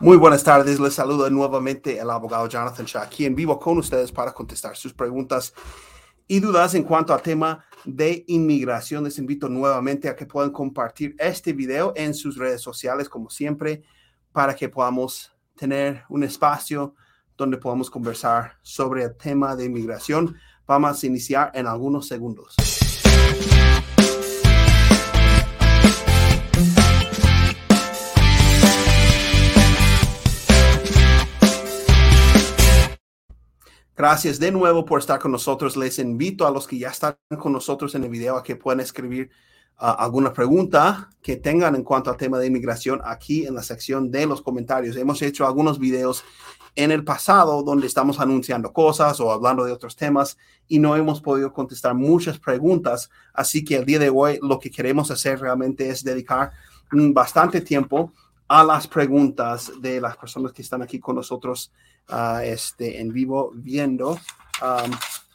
[0.00, 4.12] Muy buenas tardes, les saludo nuevamente el abogado Jonathan Shah aquí en vivo con ustedes
[4.12, 5.52] para contestar sus preguntas
[6.28, 9.02] y dudas en cuanto al tema de inmigración.
[9.02, 13.82] Les invito nuevamente a que puedan compartir este video en sus redes sociales como siempre
[14.30, 16.94] para que podamos tener un espacio
[17.36, 20.36] donde podamos conversar sobre el tema de inmigración.
[20.64, 22.54] Vamos a iniciar en algunos segundos.
[33.98, 35.76] Gracias de nuevo por estar con nosotros.
[35.76, 38.78] Les invito a los que ya están con nosotros en el video a que puedan
[38.78, 39.28] escribir
[39.80, 44.12] uh, alguna pregunta que tengan en cuanto al tema de inmigración aquí en la sección
[44.12, 44.94] de los comentarios.
[44.94, 46.22] Hemos hecho algunos videos
[46.76, 51.20] en el pasado donde estamos anunciando cosas o hablando de otros temas y no hemos
[51.20, 53.10] podido contestar muchas preguntas.
[53.34, 56.52] Así que el día de hoy lo que queremos hacer realmente es dedicar
[56.92, 58.12] bastante tiempo
[58.46, 61.72] a las preguntas de las personas que están aquí con nosotros
[62.10, 64.18] uh, este, en vivo viendo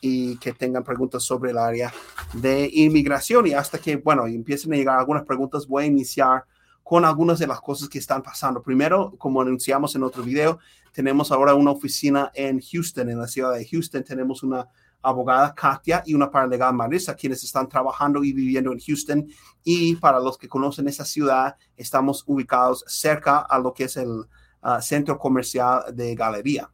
[0.02, 1.94] y que tengan preguntas sobre el área
[2.34, 3.48] de inmigración.
[3.48, 6.46] Y hasta que, bueno, empiecen a llegar algunas preguntas, voy a iniciar
[6.84, 8.62] con algunas de las cosas que están pasando.
[8.62, 10.60] Primero, como anunciamos en otro video,
[10.92, 14.04] tenemos ahora una oficina en Houston, en la ciudad de Houston.
[14.04, 14.68] Tenemos una
[15.02, 19.28] abogada Katia y una paralegal Marisa, quienes están trabajando y viviendo en Houston.
[19.64, 24.26] Y para los que conocen esa ciudad, estamos ubicados cerca a lo que es el
[24.64, 26.70] uh, centro comercial de Galería.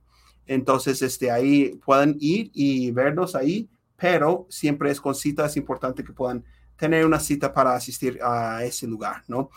[0.45, 6.03] Entonces, este, ahí pueden ir y vernos ahí, pero siempre es con cita, es importante
[6.03, 6.43] que puedan
[6.75, 9.49] tener una cita para asistir a ese lugar, ¿no?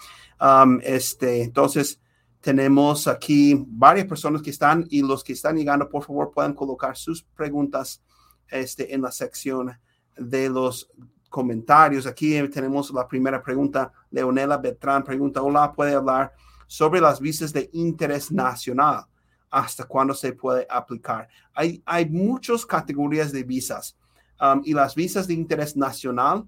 [0.83, 2.01] Este, entonces,
[2.41, 6.97] tenemos aquí varias personas que están y los que están llegando, por favor, pueden colocar
[6.97, 8.03] sus preguntas
[8.49, 9.73] este, en la sección
[10.17, 10.91] de los
[11.29, 12.05] comentarios.
[12.07, 13.93] Aquí tenemos la primera pregunta.
[14.11, 16.33] Leonela Beltrán pregunta, hola, ¿puede hablar
[16.73, 19.05] sobre las visas de interés nacional?
[19.51, 21.29] ¿Hasta cuándo se puede aplicar?
[21.53, 23.95] Hay, hay muchas categorías de visas
[24.41, 26.47] um, y las visas de interés nacional,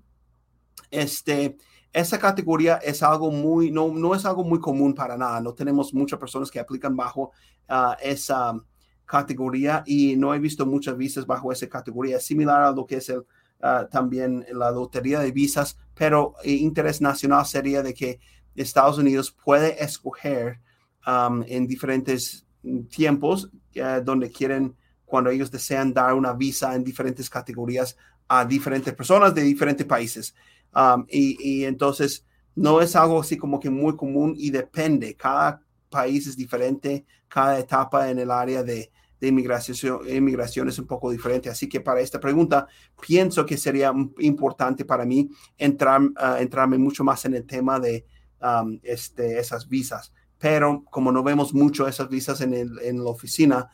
[0.90, 1.58] este,
[1.92, 5.42] esa categoría es algo muy, no, no es algo muy común para nada.
[5.42, 7.32] No tenemos muchas personas que aplican bajo
[7.68, 8.58] uh, esa
[9.04, 12.16] categoría y no he visto muchas visas bajo esa categoría.
[12.16, 13.26] Es similar a lo que es el,
[13.60, 18.20] ah, también la lotería de visas, pero interés nacional sería de que
[18.62, 20.60] Estados Unidos puede escoger
[21.06, 22.46] um, en diferentes
[22.88, 27.96] tiempos uh, donde quieren, cuando ellos desean dar una visa en diferentes categorías
[28.28, 30.34] a diferentes personas de diferentes países.
[30.74, 35.14] Um, y, y entonces no es algo así como que muy común y depende.
[35.14, 35.60] Cada
[35.90, 38.90] país es diferente, cada etapa en el área de,
[39.20, 41.48] de inmigración, inmigración es un poco diferente.
[41.50, 42.66] Así que para esta pregunta,
[43.00, 45.28] pienso que sería importante para mí
[45.58, 48.06] entrar, uh, entrarme mucho más en el tema de
[48.40, 50.12] um, este, esas visas.
[50.38, 53.70] Pero como no vemos mucho esas visas en, en la oficina,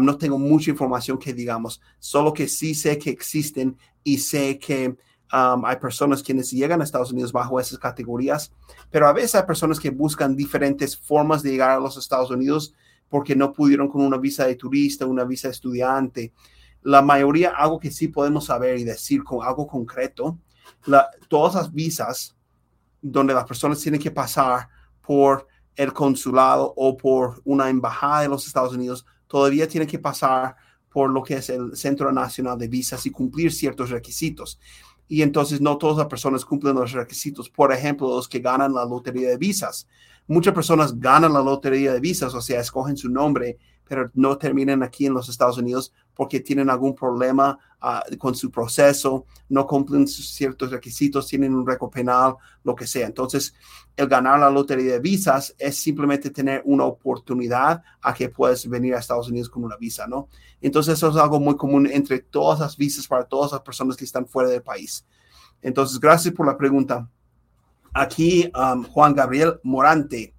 [0.00, 4.96] no tengo mucha información que digamos, solo que sí sé que existen y sé que
[5.28, 8.52] hay personas quienes llegan a Estados Unidos bajo esas categorías,
[8.90, 12.74] pero a veces hay personas que buscan diferentes formas de llegar a los Estados Unidos
[13.08, 16.32] porque no pudieron con una visa de turista, una visa de estudiante.
[16.82, 20.38] La mayoría, algo que sí podemos saber y decir con algo concreto,
[21.28, 22.35] todas las visas
[23.00, 24.68] donde las personas tienen que pasar
[25.00, 30.56] por el consulado o por una embajada de los Estados Unidos, todavía tienen que pasar
[30.88, 34.58] por lo que es el Centro Nacional de Visas y cumplir ciertos requisitos
[35.08, 37.48] y entonces no todas las personas cumplen los requisitos.
[37.48, 39.86] Por ejemplo, los que ganan la lotería de visas.
[40.26, 43.58] Muchas personas ganan la lotería de visas, o sea, escogen su nombre,
[43.88, 48.50] pero no terminan aquí en los Estados Unidos porque tienen algún problema uh, con su
[48.50, 53.06] proceso, no cumplen ciertos requisitos, tienen un récord penal, lo que sea.
[53.06, 53.54] Entonces,
[53.96, 58.94] el ganar la lotería de visas es simplemente tener una oportunidad a que puedes venir
[58.94, 60.28] a Estados Unidos con una visa, ¿no?
[60.60, 64.04] Entonces, eso es algo muy común entre todas las visas para todas las personas que
[64.04, 65.04] están fuera del país.
[65.62, 67.08] Entonces, gracias por la pregunta.
[67.92, 70.35] Aquí, um, Juan Gabriel Morante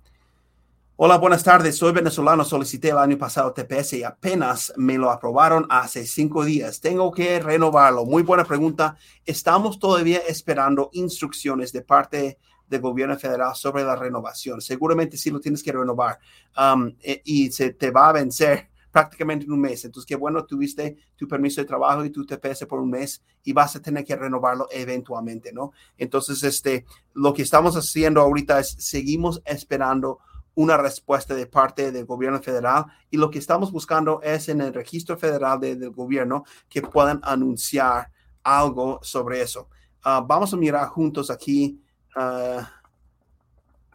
[0.99, 1.77] Hola, buenas tardes.
[1.77, 2.43] Soy venezolano.
[2.43, 6.81] Solicité el año pasado TPS y apenas me lo aprobaron hace cinco días.
[6.81, 8.03] Tengo que renovarlo.
[8.03, 8.97] Muy buena pregunta.
[9.23, 14.59] Estamos todavía esperando instrucciones de parte del gobierno federal sobre la renovación.
[14.59, 16.17] Seguramente sí lo tienes que renovar
[16.57, 19.85] um, e, y se te va a vencer prácticamente en un mes.
[19.85, 23.53] Entonces, qué bueno, tuviste tu permiso de trabajo y tu TPS por un mes y
[23.53, 25.73] vas a tener que renovarlo eventualmente, ¿no?
[25.95, 30.17] Entonces, este, lo que estamos haciendo ahorita es seguimos esperando
[30.57, 34.73] una respuesta de parte del gobierno federal y lo que estamos buscando es en el
[34.73, 38.11] registro federal del gobierno que puedan anunciar
[38.41, 39.69] algo sobre eso.
[40.03, 41.79] Ah, vamos a mirar juntos aquí
[42.15, 42.61] uh,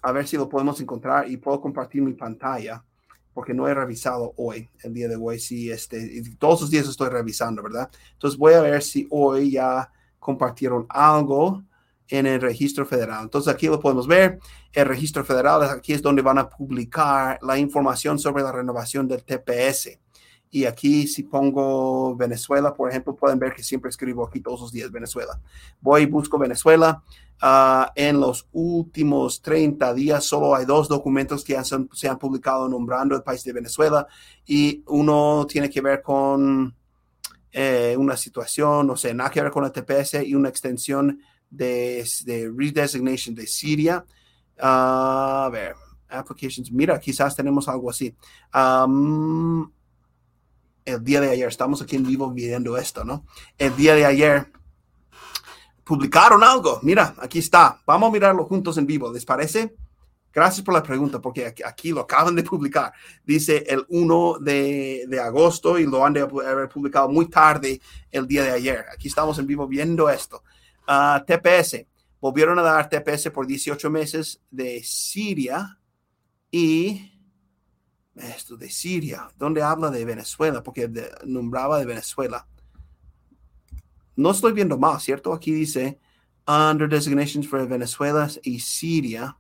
[0.02, 2.84] a ver si lo podemos encontrar y puedo compartir mi pantalla
[3.34, 7.08] porque no he revisado hoy, el día de hoy, sí, este, todos los días estoy
[7.08, 7.90] revisando, ¿verdad?
[8.12, 11.64] Entonces voy a ver si hoy ya compartieron algo
[12.12, 13.22] en el registro federal.
[13.22, 14.38] Entonces aquí lo podemos ver.
[14.70, 19.24] El registro federal, aquí es donde van a publicar la información sobre la renovación del
[19.24, 19.98] TPS.
[20.50, 24.72] Y aquí si pongo Venezuela, por ejemplo, pueden ver que siempre escribo aquí todos los
[24.72, 25.40] días Venezuela.
[25.80, 27.02] Voy y busco Venezuela.
[27.40, 31.56] Ah, en los últimos 30 días solo hay dos documentos que
[31.92, 34.06] se han publicado nombrando el país de Venezuela
[34.44, 36.76] y uno tiene que ver con
[37.50, 41.18] eh, una situación, no sé, nada que ver con el TPS y una extensión
[41.52, 44.04] de, de redesignation de Siria.
[44.58, 45.74] Ah, a ver,
[46.08, 48.14] applications, mira, quizás tenemos algo así
[50.84, 53.24] el día de ayer, estamos aquí en vivo viendo esto, ¿no?
[53.58, 54.52] El día de ayer
[55.84, 56.80] publicaron algo.
[56.82, 57.80] Mira, aquí está.
[57.86, 59.12] Vamos a mirarlo juntos en vivo.
[59.12, 59.74] ¿Les parece?
[60.32, 62.92] Gracias por la pregunta, porque aquí, lo acaban de publicar.
[63.24, 68.26] Dice el 1 de, de, agosto y lo han de haber publicado muy tarde el
[68.26, 68.86] día de ayer.
[68.92, 70.42] Aquí estamos en vivo viendo esto.
[70.86, 71.86] Ah, TPS.
[72.20, 75.78] Volvieron a dar TPS por 18 meses de Siria
[76.50, 77.12] y
[78.14, 80.90] esto de Siria, donde habla de Venezuela, porque
[81.24, 82.46] nombraba de Venezuela.
[84.14, 85.32] No estoy viendo más, ¿cierto?
[85.32, 85.98] Aquí dice
[86.46, 89.36] under designations for Venezuela y Siria.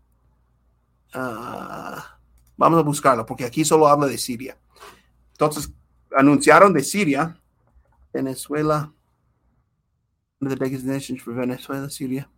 [1.12, 2.18] Ah,
[2.56, 4.58] vamos a buscarlo, porque aquí solo habla de Siria.
[5.32, 5.72] Entonces,
[6.16, 7.38] anunciaron de Siria,
[8.12, 8.92] Venezuela,
[10.42, 12.28] under designations for Venezuela, Siria.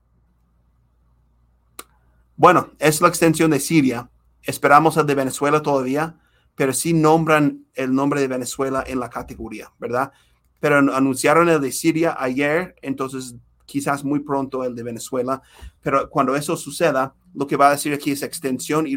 [2.37, 4.11] Bueno, es la extensión de Siria.
[4.43, 6.17] Esperamos el de Venezuela todavía
[6.55, 10.13] pero sí nombran el nombre de Venezuela en la categoría, ¿verdad?
[10.61, 13.35] Pero anunciaron el de Siria ayer, entonces
[13.67, 15.43] quizás muy pronto el de Venezuela,
[15.83, 18.97] pero cuando eso suceda, lo que va a decir aquí es extensión y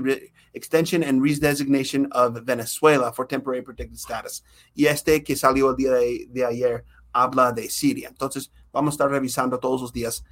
[0.54, 4.44] extension and redesignation of Venezuela for temporary protected status.
[4.76, 8.10] Y este que salió el día de, de ayer habla de Siria.
[8.10, 10.24] Entonces, vamos a estar revisando todos los días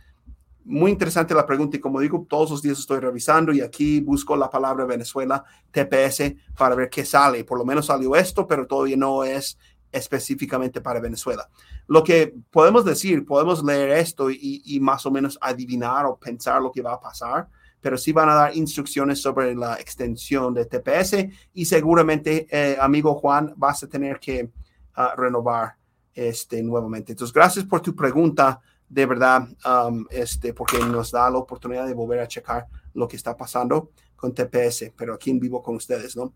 [0.66, 4.36] muy interesante la pregunta y como digo, todos los días estoy revisando y aquí busco
[4.36, 7.44] la palabra Venezuela TPS para ver qué sale.
[7.44, 9.58] Por lo menos salió esto, pero todavía no es
[9.92, 11.48] específicamente para Venezuela.
[11.88, 16.72] Lo que podemos decir, podemos leer esto y, más o menos adivinar o pensar lo
[16.72, 17.48] que va a pasar,
[17.80, 23.14] pero sí van a dar instrucciones sobre la extensión de TPS y seguramente, eh, amigo
[23.14, 24.50] Juan, vas a tener que
[24.96, 25.76] ah, renovar
[26.16, 27.12] este nuevamente.
[27.12, 31.94] Entonces, gracias por tu pregunta de verdad, um, este, porque nos da la oportunidad de
[31.94, 36.16] volver a checar lo que está pasando con TPS, pero aquí en vivo con ustedes,
[36.16, 36.34] ¿no?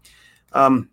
[0.54, 0.88] Um,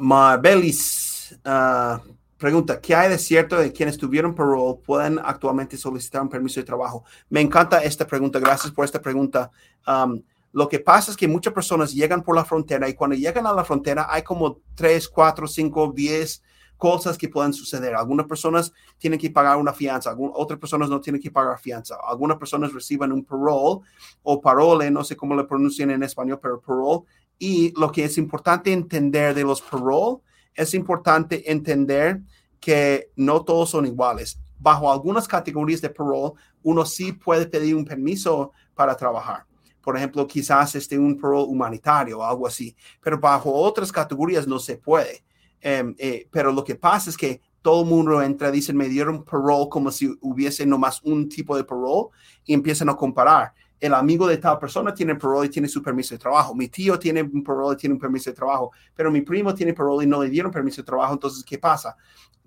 [0.00, 1.98] Marbelis uh,
[2.36, 6.66] pregunta, ¿qué hay de cierto de quienes tuvieron parole pueden actualmente solicitar un permiso de
[6.66, 7.04] trabajo?
[7.28, 9.50] Me encanta esta pregunta, gracias por esta pregunta.
[9.86, 13.46] Um, lo que pasa es que muchas personas llegan por la frontera y cuando llegan
[13.46, 16.42] a la frontera hay como 3, 4, 5, 10
[16.82, 17.94] cosas que pueden suceder.
[17.94, 21.96] Algunas personas tienen que pagar una fianza, otras personas no tienen que pagar fianza.
[22.04, 23.86] Algunas personas reciben un parole
[24.24, 27.04] o parole, no sé cómo lo pronuncian en español, pero parole.
[27.38, 30.22] Y lo que es importante entender de los parole,
[30.56, 32.20] es importante entender
[32.58, 34.40] que no todos son iguales.
[34.58, 36.32] Bajo algunas categorías de parole,
[36.64, 39.46] uno sí puede pedir un permiso para trabajar
[39.82, 44.60] por ejemplo, quizás este un parole humanitario o algo así, pero bajo otras categorías no
[44.60, 45.24] se puede.
[45.62, 49.24] Em, eh, pero lo que pasa es que todo el mundo entra, dicen, me dieron
[49.24, 52.08] parole como si hubiese nomás un tipo de parole
[52.44, 53.54] y empiezan a comparar.
[53.78, 56.54] El amigo de tal persona tiene parole y tiene su permiso de trabajo.
[56.54, 59.72] Mi tío tiene un parole y tiene un permiso de trabajo, pero mi primo tiene
[59.72, 61.14] parole y no le dieron permiso de trabajo.
[61.14, 61.96] Entonces, ¿qué pasa?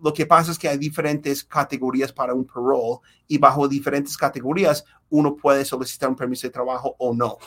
[0.02, 4.84] Lo que pasa es que hay diferentes categorías para un parole y bajo diferentes categorías
[5.10, 7.38] uno puede solicitar un permiso de trabajo o no.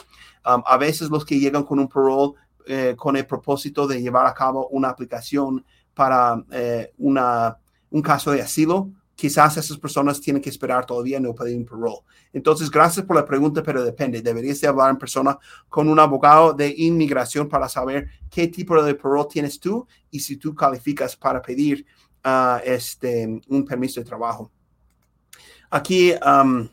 [0.47, 2.33] Um, a veces los que llegan con un parole
[2.69, 7.59] eh, con el propósito de llevar a cabo una aplicación para eh, una,
[7.91, 11.99] un caso de asilo, quizás esas personas tienen que esperar todavía no pedir un parole.
[12.33, 14.23] Entonces, gracias por la pregunta, pero depende.
[14.23, 15.37] Deberías de hablar en persona
[15.69, 20.37] con un abogado de inmigración para saber qué tipo de parole tienes tú y si
[20.37, 21.85] tú calificas para pedir
[22.25, 24.53] uh, este, un permiso de trabajo.
[25.71, 26.69] Aquí, um,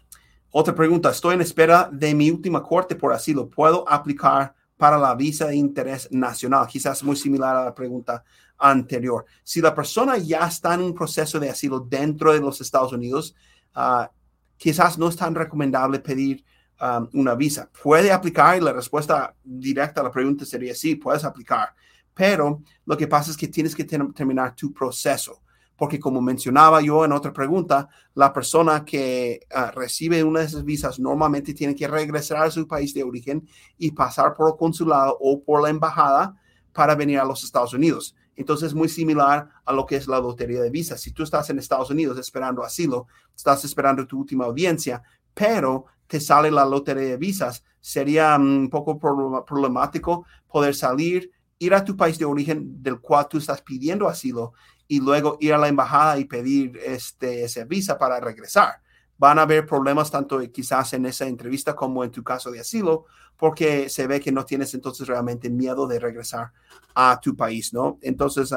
[0.51, 1.09] otra pregunta.
[1.09, 3.49] Estoy en espera de mi última corte por asilo.
[3.49, 6.67] ¿Puedo aplicar para la visa de interés nacional.
[6.67, 8.23] Quizás muy similar a la pregunta
[8.57, 9.25] anterior.
[9.43, 13.35] Si la persona ya está en un proceso de asilo dentro de los Estados Unidos,
[13.73, 14.09] ah,
[14.57, 16.43] quizás no es tan recomendable pedir
[16.81, 17.69] um, una visa.
[17.83, 21.73] Puede aplicar y la respuesta directa a la pregunta sería sí, puedes aplicar.
[22.13, 25.41] Pero lo que pasa es que tienes que terminar tu proceso
[25.77, 30.63] porque como mencionaba yo en otra pregunta, la persona que ah, recibe una de esas
[30.63, 35.17] visas normalmente tiene que regresar a su país de origen y pasar por el consulado
[35.19, 36.35] o por la embajada
[36.71, 38.15] para venir a los Estados Unidos.
[38.35, 41.01] Entonces es muy similar a lo que es la lotería de visas.
[41.01, 45.03] Si tú estás en Estados Unidos esperando asilo, estás esperando tu última audiencia,
[45.33, 51.83] pero te sale la lotería de visas, sería un poco problemático poder salir, ir a
[51.83, 54.53] tu país de origen del cual tú estás pidiendo asilo
[54.87, 58.81] y luego ir a la embajada y pedir este, esa visa para regresar.
[59.17, 63.05] Van a haber problemas tanto quizás en esa entrevista como en tu caso de asilo,
[63.37, 66.51] porque se ve que no tienes entonces realmente miedo de regresar
[66.93, 67.97] a tu país, ¿no?
[68.01, 68.53] Entonces,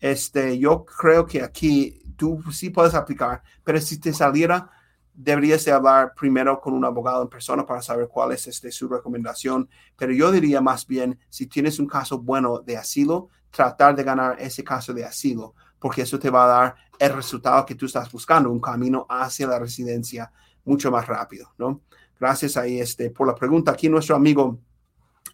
[0.00, 4.70] este, yo creo que aquí tú sí puedes aplicar, pero si te saliera,
[5.14, 8.88] deberías de hablar primero con un abogado en persona para saber cuál es este, su
[8.88, 9.68] recomendación.
[9.96, 14.36] Pero yo diría más bien, si tienes un caso bueno de asilo, tratar de ganar
[14.38, 18.10] ese caso de asilo, porque eso te va a dar el resultado que tú estás
[18.10, 20.30] buscando, un camino hacia la residencia
[20.64, 21.82] mucho más rápido, ¿no?
[22.18, 23.70] Gracias ahí este, por la pregunta.
[23.70, 24.58] Aquí nuestro amigo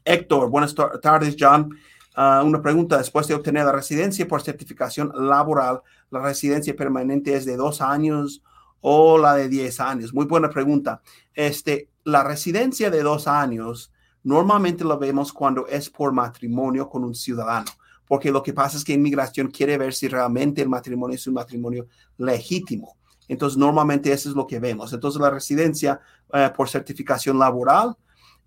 [0.05, 1.75] Héctor, buenas tardes, John.
[2.15, 7.45] Ah, una pregunta, después de obtener la residencia por certificación laboral, ¿la residencia permanente es
[7.45, 8.43] de dos años
[8.81, 10.13] o la de diez años?
[10.13, 11.01] Muy buena pregunta.
[11.33, 13.93] Este, la residencia de dos años
[14.23, 17.71] normalmente lo vemos cuando es por matrimonio con un ciudadano,
[18.07, 21.35] porque lo que pasa es que inmigración quiere ver si realmente el matrimonio es un
[21.35, 21.87] matrimonio
[22.19, 22.97] legítimo.
[23.29, 24.93] Entonces, normalmente eso es lo que vemos.
[24.93, 26.01] Entonces, la residencia
[26.33, 27.97] eh, por certificación laboral,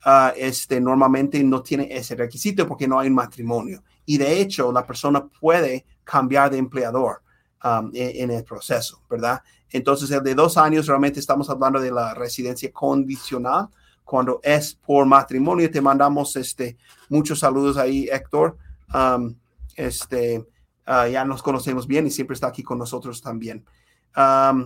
[0.05, 3.83] uh, este, normalmente no tiene ese requisito porque no hay un matrimonio.
[4.05, 7.23] Y de hecho, la persona puede cambiar de empleador
[7.63, 9.41] um, en, en, el proceso, ¿verdad?
[9.71, 13.67] Entonces, el de dos años, realmente estamos hablando de la residencia condicional.
[14.03, 16.77] Cuando es por matrimonio, te mandamos este,
[17.09, 18.57] muchos saludos ahí, Héctor.
[18.93, 19.35] Um,
[19.77, 20.39] este,
[20.87, 23.65] uh, ya nos conocemos bien y siempre está aquí con nosotros también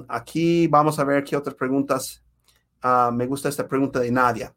[0.08, 2.24] aquí vamos a ver qué otras preguntas.
[2.82, 4.53] Ah, me gusta esta pregunta de Nadia.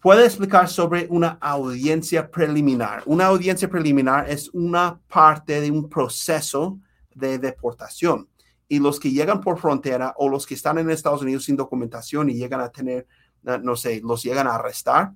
[0.00, 3.02] ¿Puede explicar sobre una audiencia preliminar?
[3.06, 6.78] Una audiencia preliminar es una parte de un proceso
[7.14, 8.28] de deportación.
[8.68, 12.28] Y los que llegan por frontera o los que están en Estados Unidos sin documentación
[12.28, 13.06] y llegan a tener,
[13.46, 15.12] ah, no sé, los llegan a arrestar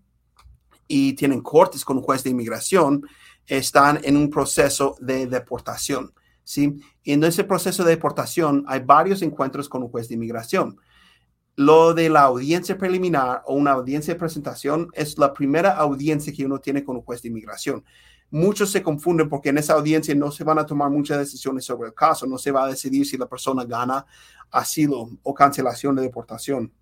[0.86, 3.02] y tienen cortes con un juez de inmigración,
[3.48, 6.12] están en un proceso de deportación.
[6.44, 6.80] ¿sí?
[7.02, 10.78] Y en ese proceso de deportación hay varios encuentros con un juez de inmigración.
[11.56, 16.46] Lo de la audiencia preliminar o una audiencia de presentación es la primera audiencia que
[16.46, 17.84] uno tiene con un juez de inmigración.
[18.30, 21.88] Muchos se confunden porque en esa audiencia no se van a tomar muchas decisiones sobre
[21.88, 24.06] el caso, no se va a decidir si la persona gana
[24.50, 26.72] asilo o cancelación de deportación.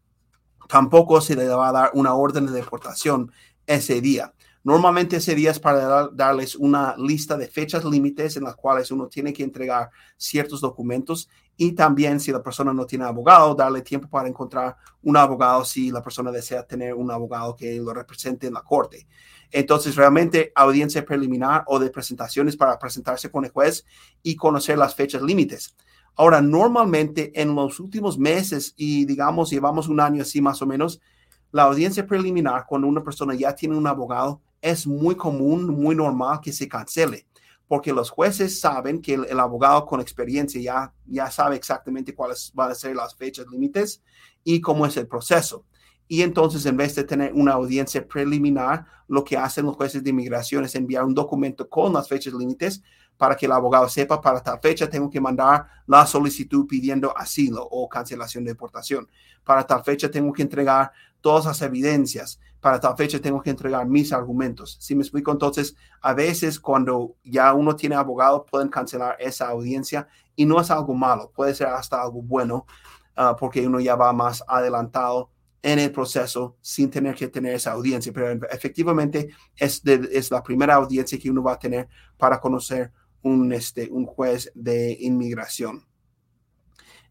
[0.69, 3.33] Tampoco se le va a dar una orden de deportación
[3.67, 4.35] ese día.
[4.67, 9.07] Normalmente ese día es para darles una lista de fechas límites en las cuales uno
[9.07, 14.09] tiene que entregar ciertos documentos y también si la persona no tiene abogado, darle tiempo
[14.09, 18.55] para encontrar un abogado si la persona desea tener un abogado que lo represente en
[18.55, 19.07] la corte.
[19.53, 23.87] Entonces, realmente audiencia preliminar o de presentaciones para presentarse con el juez
[24.25, 25.77] y conocer las fechas límites.
[26.17, 31.01] Ahora, normalmente en los últimos meses y digamos llevamos un año así más o menos,
[31.53, 36.41] la audiencia preliminar, cuando una persona ya tiene un abogado, es muy común, muy normal
[36.43, 37.27] que se cancele,
[37.69, 42.73] porque los jueces saben que el, abogado con experiencia ya, ya sabe exactamente cuáles van
[42.73, 44.03] a ser las fechas límites
[44.43, 45.65] y cómo es el proceso.
[46.09, 50.11] Y entonces, en vez de tener una audiencia preliminar, lo que hacen los jueces de
[50.11, 52.83] inmigración es enviar un documento con las fechas límites
[53.17, 57.67] para que el abogado sepa para tal fecha tengo que mandar la solicitud pidiendo asilo
[57.71, 59.09] o cancelación de deportación.
[59.45, 62.41] Para tal fecha tengo que entregar todas las evidencias.
[62.61, 64.77] Para tal fecha tengo que entregar mis argumentos.
[64.81, 70.09] Si me explico, entonces, a veces cuando ya uno tiene abogado, pueden cancelar esa audiencia
[70.35, 72.67] y no es algo malo, puede ser hasta algo bueno,
[73.17, 75.31] uh, porque uno ya va más adelantado
[75.63, 78.13] en el proceso sin tener que tener esa audiencia.
[78.13, 82.93] Pero efectivamente es, es la primera audiencia que uno va a tener para conocer
[83.23, 85.85] un, este, un juez de inmigración.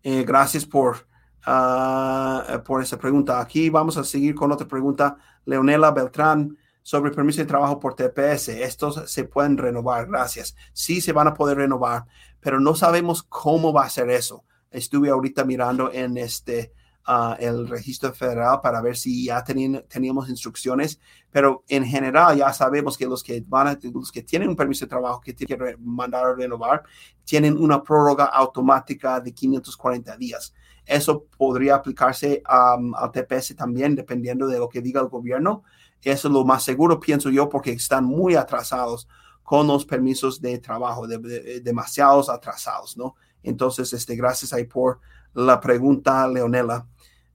[0.03, 1.07] Eh, gracias por
[1.47, 3.39] uh, por esa pregunta.
[3.39, 5.17] Aquí vamos a seguir con otra pregunta.
[5.45, 8.49] Leonela Beltrán sobre permiso de trabajo por TPS.
[8.49, 10.55] Estos se pueden renovar, gracias.
[10.73, 12.05] Sí se van a poder renovar,
[12.39, 14.43] pero no sabemos cómo va a ser eso.
[14.69, 16.73] Estuve ahorita mirando en este
[17.07, 20.99] uh, el registro federal para ver si ya teníamos instrucciones,
[21.31, 24.85] pero en general ya sabemos que los que van a, los que tienen un permiso
[24.85, 26.83] de trabajo que tienen que mandar a renovar
[27.23, 30.53] tienen una prórroga automática de 540 días.
[30.85, 35.63] Eso podría aplicarse al TPS también, dependiendo de lo que diga el gobierno.
[36.01, 39.07] Eso es lo más seguro, pienso yo, porque están muy atrasados
[39.43, 43.15] con los permisos de trabajo, demasiados atrasados, ¿no?
[43.43, 44.99] Entonces, este, gracias ahí por
[45.33, 46.87] la pregunta, Leonela.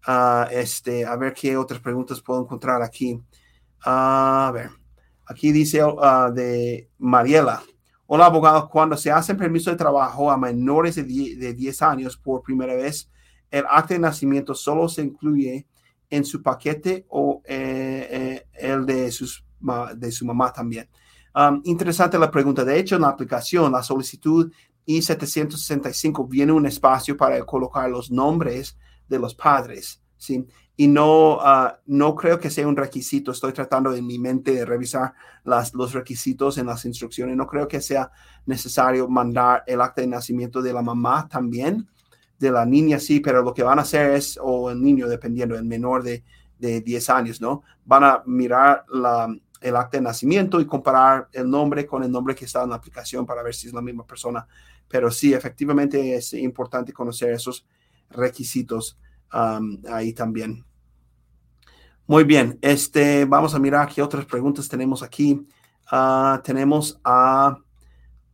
[0.06, 3.20] Ah, este, a ver qué otras preguntas puedo encontrar aquí.
[3.84, 4.70] a ver,
[5.30, 7.62] Aquí dice uh, de Mariela.
[8.08, 8.68] Hola, abogado.
[8.68, 13.08] Cuando se hace permiso de trabajo a menores de 10, años por primera vez,
[13.50, 15.66] el acta de nacimiento solo se incluye
[16.08, 19.44] en su paquete o eh, eh, el de, sus,
[19.96, 20.88] de su mamá también.
[21.34, 22.64] Um, interesante la pregunta.
[22.64, 24.52] De hecho, en la aplicación, la solicitud
[24.86, 28.76] I-765 viene un espacio para colocar los nombres
[29.08, 30.02] de los padres.
[30.16, 30.44] ¿sí?
[30.80, 33.32] y no, uh, no creo que sea un requisito.
[33.32, 35.12] Estoy tratando en mi mente de revisar
[35.44, 37.36] las, los requisitos en las instrucciones.
[37.36, 38.10] No creo que sea
[38.46, 41.86] necesario mandar el acta de nacimiento de la mamá también,
[42.40, 45.54] de la niña sí, pero lo que van a hacer es, o el niño, dependiendo,
[45.54, 46.24] el menor de,
[46.58, 47.62] de 10 años, ¿no?
[47.84, 49.28] Van a mirar la,
[49.60, 52.76] el acta de nacimiento y comparar el nombre con el nombre que está en la
[52.76, 54.46] aplicación para ver si es la misma persona.
[54.88, 57.66] Pero sí, efectivamente es importante conocer esos
[58.08, 58.98] requisitos
[59.30, 60.64] ahí también.
[62.06, 65.46] Muy bien, este, vamos a mirar qué otras preguntas tenemos aquí.
[65.92, 67.56] Ah, tenemos a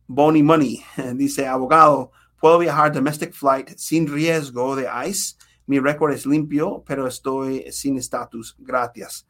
[0.07, 0.81] Bonnie Money.
[1.13, 5.35] Dice, abogado, ¿puedo viajar domestic flight sin riesgo de ICE?
[5.65, 8.55] Mi récord es limpio, pero estoy sin estatus.
[8.57, 9.27] Gracias.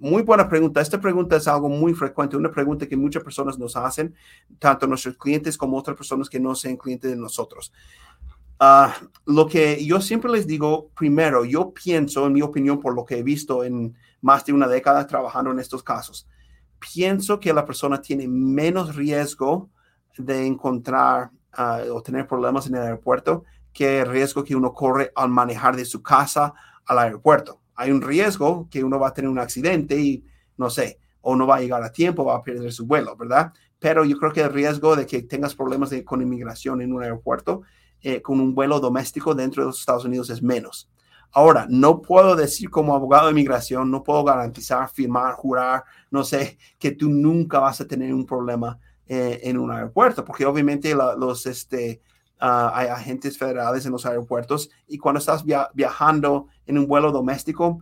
[0.00, 0.80] muy buena pregunta.
[0.80, 4.14] Esta pregunta es algo muy frecuente, una pregunta que muchas personas nos hacen,
[4.58, 7.72] tanto nuestros clientes como otras personas que no sean clientes de nosotros.
[8.58, 8.94] Ah,
[9.26, 13.18] lo que yo siempre les digo, primero, yo pienso, en mi opinión, por lo que
[13.18, 16.26] he visto en más de una década trabajando en estos casos,
[16.78, 19.70] pienso que la persona tiene menos riesgo
[20.16, 25.28] de encontrar ah, o tener problemas en el aeropuerto que riesgo que uno corre al
[25.28, 26.54] manejar de su casa
[26.86, 27.60] al aeropuerto.
[27.74, 30.24] Hay un riesgo que uno va a tener un accidente y
[30.56, 33.52] no sé, o no va a llegar a tiempo, va a perder su vuelo, ¿verdad?
[33.78, 37.62] Pero yo creo que el riesgo de que tengas problemas con inmigración en un aeropuerto
[38.00, 40.90] eh, con un vuelo doméstico dentro de los Estados Unidos es menos.
[41.32, 46.58] Ahora, no puedo decir como abogado de inmigración, no puedo garantizar, firmar, jurar, no sé,
[46.78, 51.46] que tú nunca vas a tener un problema eh, en un aeropuerto, porque obviamente los,
[51.46, 52.00] este,
[52.38, 57.80] ah, hay agentes federales en los aeropuertos y cuando estás viajando en un vuelo doméstico,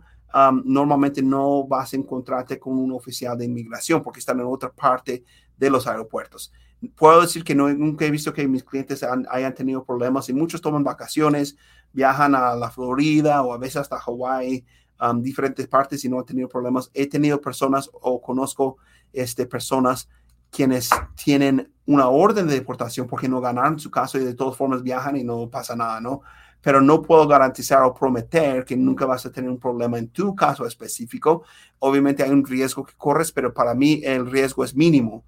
[0.65, 5.23] normalmente no vas a encontrarte con un oficial de inmigración porque están en otra parte
[5.55, 6.51] de los aeropuertos
[6.89, 10.61] puedo decir que no, nunca he visto que mis clientes hayan tenido problemas y muchos
[10.61, 11.55] toman vacaciones,
[11.91, 14.65] viajan a la Florida o a veces hasta Hawái,
[15.01, 16.89] um, diferentes partes y no han tenido problemas.
[16.93, 18.77] He tenido personas o conozco
[19.11, 20.09] este, personas
[20.53, 24.83] quienes tienen una orden de deportación porque no ganaron su caso y de todas formas
[24.83, 26.21] viajan y no pasa nada, ¿no?
[26.61, 30.33] Pero no puedo garantizar o prometer que nunca vas a tener un problema en tu
[30.33, 31.43] caso específico.
[31.79, 35.25] Obviamente hay un riesgo que corres, pero para mí el riesgo es mínimo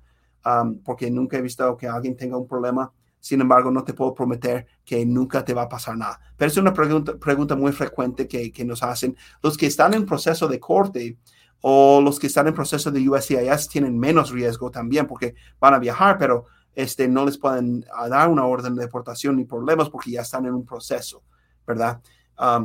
[0.83, 2.93] porque nunca he visto que alguien tenga un problema.
[3.19, 6.19] Sin embargo, no te puedo prometer que nunca te va a pasar nada.
[6.37, 9.17] Pero es una pregunta, pregunta muy frecuente que, que nos hacen.
[9.41, 11.17] Los que están en proceso de corte
[11.67, 15.79] o los que están en proceso de USCIS tienen menos riesgo también porque van a
[15.79, 20.21] viajar, pero este, no les pueden dar una orden de deportación ni problemas porque ya
[20.21, 21.23] están en un proceso,
[21.65, 21.99] ¿verdad?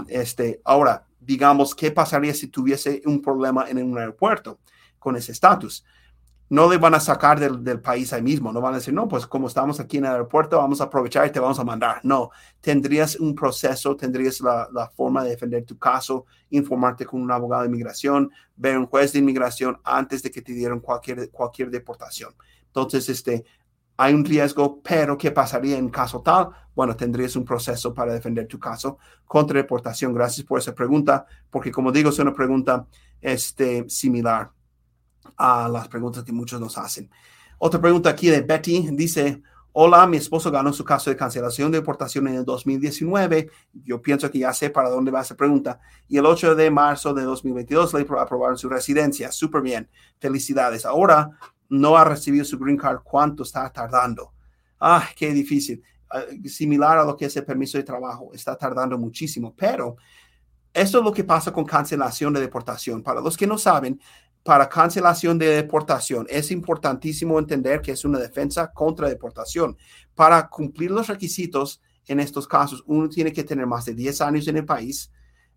[0.07, 4.59] este, ahora, digamos, ¿qué pasaría si tuviese un problema en un aeropuerto
[4.99, 5.83] con ese estatus?
[6.51, 9.25] No le van a sacar del, país ahí mismo, no van a decir, no, pues
[9.25, 12.01] como estamos aquí en el aeropuerto, vamos a aprovechar y te vamos a mandar.
[12.03, 17.63] No, tendrías un proceso, tendrías la, forma de defender tu caso, informarte con un abogado
[17.63, 22.35] de inmigración, ver un juez de inmigración antes de que te dieran cualquier, cualquier deportación.
[22.67, 23.45] Entonces, este,
[23.97, 26.49] hay un riesgo, pero ¿qué pasaría en caso tal?
[26.75, 30.13] Bueno, tendrías un proceso para defender tu caso contra deportación.
[30.13, 32.89] Gracias por esa pregunta, porque como digo, es una pregunta
[33.21, 34.51] este, similar
[35.37, 37.11] a las preguntas que muchos nos hacen.
[37.59, 41.79] Otra pregunta aquí de Betty dice, hola, mi esposo ganó su caso de cancelación de
[41.79, 43.51] deportación en el 2019.
[43.85, 45.81] Yo pienso que ya sé para dónde va esa pregunta.
[46.09, 49.31] Y el 8 de marzo de 2022 le aprobaron su residencia.
[49.31, 49.89] Súper bien.
[50.19, 50.85] Felicidades.
[50.85, 51.31] Ahora
[51.69, 53.01] no ha recibido su green card.
[53.05, 54.33] ¿Cuánto está tardando?
[54.81, 55.83] Ah, qué difícil.
[56.11, 58.31] Ah, similar a lo que es el permiso de trabajo.
[58.35, 59.55] Está tardando muchísimo.
[59.57, 59.97] Pero
[60.73, 63.03] esto es lo que pasa con cancelación de deportación.
[63.03, 64.01] Para los que no saben,
[64.43, 69.77] para cancelación de deportación, es importantísimo entender que es una defensa contra deportación.
[70.15, 74.49] Para cumplir los requisitos en estos casos, uno tiene que tener más de 10 años
[74.49, 75.11] en el país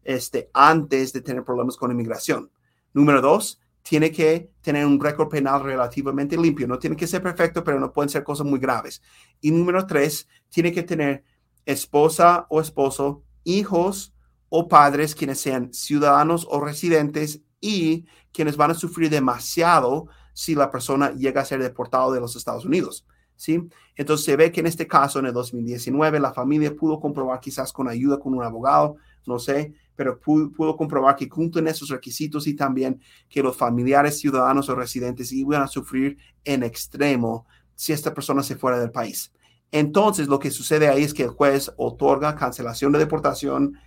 [0.04, 2.52] este, antes de tener problemas con inmigración.
[2.94, 6.68] Número dos, tiene que tener un récord penal relativamente limpio.
[6.68, 9.02] No tiene que ser perfecto, pero no pueden ser cosas muy graves.
[9.42, 11.24] Y número tres, tiene que tener
[11.66, 14.14] esposa o esposo, hijos
[14.50, 20.70] o padres quienes sean ciudadanos o residentes y quienes van a sufrir demasiado si la
[20.70, 23.08] persona llega a ser deportado de los Estados Unidos.
[23.38, 23.62] ¿sí?
[23.96, 27.72] Entonces se ve que en este caso, en el 2019, la familia pudo comprobar quizás
[27.72, 32.54] con ayuda con un abogado, no sé, pero pudo, comprobar que cumplen esos requisitos y
[32.54, 33.00] también
[33.30, 37.46] que los familiares, ciudadanos o residentes iban a sufrir en extremo
[37.76, 39.32] si esta persona se fuera del país.
[39.72, 43.78] Entonces, lo que sucede ahí es que el juez otorga cancelación de deportación,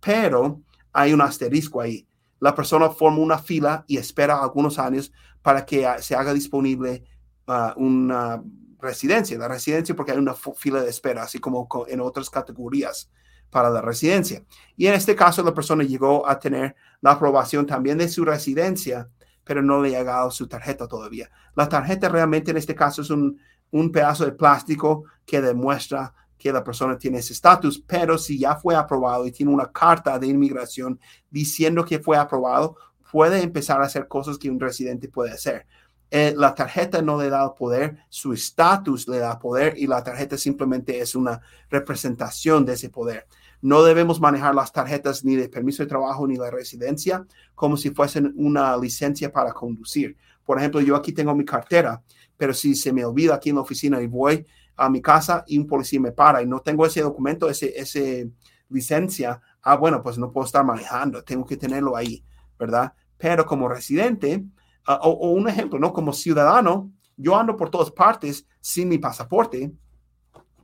[0.00, 2.06] pero hay un asterisco ahí.
[2.40, 7.04] La persona forma una fila y espera algunos años para que se haga disponible
[7.46, 8.42] uh, una
[8.78, 13.10] residencia, la residencia porque hay una fila de espera, así como en otras categorías
[13.50, 14.44] para la residencia.
[14.76, 19.08] Y en este caso la persona llegó a tener la aprobación también de su residencia,
[19.44, 21.30] pero no le ha llegado su tarjeta todavía.
[21.54, 23.38] La tarjeta realmente en este caso es un,
[23.70, 28.56] un pedazo de plástico que demuestra que la persona tiene ese estatus, pero si ya
[28.56, 32.76] fue aprobado y tiene una carta de inmigración diciendo que fue aprobado,
[33.10, 35.66] puede empezar a hacer cosas que un residente puede hacer.
[36.10, 40.36] Eh, la tarjeta no le da poder, su estatus le da poder y la tarjeta
[40.36, 43.26] simplemente es una representación de ese poder.
[43.60, 47.90] No debemos manejar las tarjetas ni de permiso de trabajo ni de residencia como si
[47.90, 50.16] fuesen una licencia para conducir.
[50.44, 52.02] Por ejemplo, yo aquí tengo mi cartera,
[52.36, 54.46] pero si se me olvida aquí en la oficina y voy
[54.76, 58.30] a mi casa y un policía me para y no tengo ese documento, ese, ese
[58.68, 62.24] licencia, ah, bueno, pues no puedo estar manejando, tengo que tenerlo ahí,
[62.58, 62.92] ¿verdad?
[63.16, 64.44] Pero como residente,
[64.86, 65.92] Ah, o, un ejemplo, ¿no?
[65.92, 69.72] Como ciudadano, yo ando por todas partes sin mi pasaporte,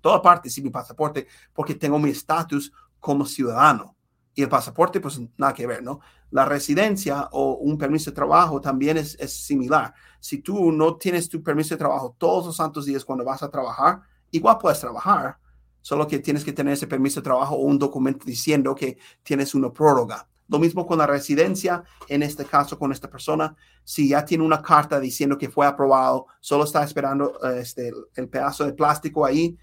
[0.00, 3.96] todas partes sin mi pasaporte, porque tengo mi estatus como ciudadano.
[4.34, 6.00] Y el pasaporte, pues nada que ver, ¿no?
[6.30, 9.92] La residencia o un permiso de trabajo también es, similar.
[10.20, 13.50] Si tú no tienes tu permiso de trabajo todos los santos días cuando vas a
[13.50, 15.38] trabajar, igual puedes trabajar,
[15.82, 19.54] solo que tienes que tener ese permiso de trabajo o un documento diciendo que tienes
[19.54, 20.26] una prórroga.
[20.48, 24.62] Lo mismo con la residencia, en este caso con esta persona, si ya tiene una
[24.62, 29.56] carta diciendo que fue aprobado, solo está esperando este, el pedazo de plástico ahí,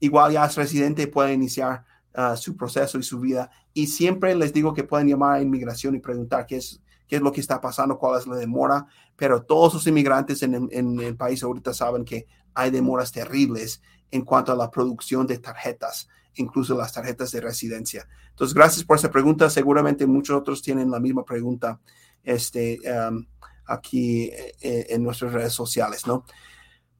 [0.00, 1.84] igual ya es residente y puede iniciar
[2.16, 3.50] uh, su proceso y su vida.
[3.74, 7.22] Y siempre les digo que pueden llamar a inmigración y preguntar qué es, qué es
[7.22, 11.16] lo que está pasando, cuál es la demora, pero todos los inmigrantes en, en el
[11.16, 16.76] país ahorita saben que hay demoras terribles en cuanto a la producción de tarjetas incluso
[16.76, 18.08] las tarjetas de residencia.
[18.30, 19.50] Entonces, gracias por esa pregunta.
[19.50, 21.80] Seguramente muchos otros tienen la misma pregunta
[22.22, 23.26] este, um,
[23.66, 26.24] aquí eh, en nuestras redes sociales, ¿no?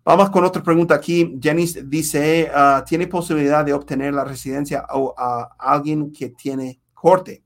[0.05, 1.39] Vamos con otra pregunta aquí.
[1.41, 7.45] Jenny dice, uh, ¿tiene posibilidad de obtener la residencia a alguien que tiene corte?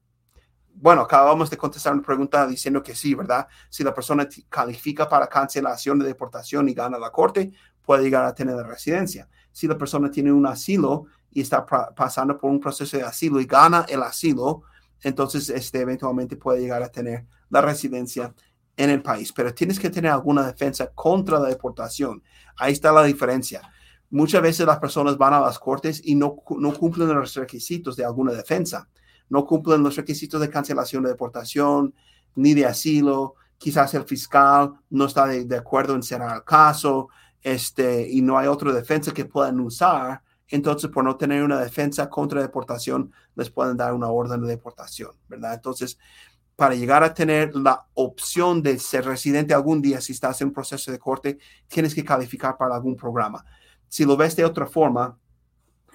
[0.73, 3.47] Bueno, acabamos de contestar una pregunta diciendo que sí, ¿verdad?
[3.69, 8.35] Si la persona califica para cancelación de deportación y gana la corte, puede llegar a
[8.35, 9.29] tener la residencia.
[9.53, 13.45] Si la persona tiene un asilo y está pasando por un proceso de asilo y
[13.45, 14.63] gana el asilo,
[15.03, 18.35] entonces este, eventualmente puede llegar a tener la residencia
[18.77, 19.33] en el país.
[19.33, 22.23] Pero tienes que tener alguna defensa contra la deportación.
[22.57, 23.63] Ahí está la diferencia.
[24.11, 28.05] Muchas veces las personas van a las cortes y no, no cumplen los requisitos de
[28.05, 28.89] alguna defensa.
[29.29, 31.95] No cumplen los requisitos de cancelación de deportación
[32.35, 33.35] ni de asilo.
[33.59, 37.09] Quizás el fiscal no está de, acuerdo en cerrar el caso
[37.43, 42.09] este, y no hay otra defensa que puedan usar entonces por no tener una defensa
[42.09, 45.55] contra deportación, les pueden dar una orden de deportación, ¿verdad?
[45.55, 45.99] Entonces,
[46.57, 50.91] para llegar a tener la opción de ser residente algún día, si estás en proceso
[50.91, 51.39] de corte,
[51.69, 53.45] tienes que calificar para algún programa.
[53.89, 55.19] Si lo ves de otra forma,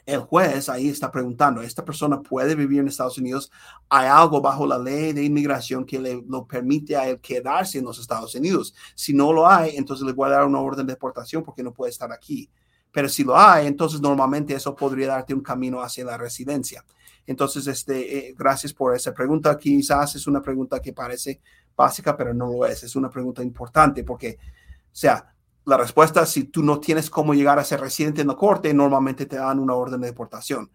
[0.05, 3.51] el juez ahí está preguntando, ¿esta persona puede vivir en Estados Unidos?
[3.89, 7.85] ¿Hay algo bajo la ley de inmigración que le lo permite a él quedarse en
[7.85, 8.75] los Estados Unidos?
[8.95, 11.73] Si no lo hay, entonces le voy a dar una orden de deportación porque no
[11.73, 12.49] puede estar aquí.
[12.91, 16.83] Pero si lo hay, entonces normalmente eso podría darte un camino hacia la residencia.
[17.25, 19.57] Entonces, este, eh, gracias por esa pregunta.
[19.57, 21.41] Quizás es una pregunta que parece
[21.75, 22.83] básica, pero no lo es.
[22.83, 25.33] Es una pregunta importante porque, o sea,
[25.65, 29.25] la respuesta, si tú no tienes cómo llegar a ser residente en la corte, normalmente
[29.25, 30.71] te dan una orden de deportación.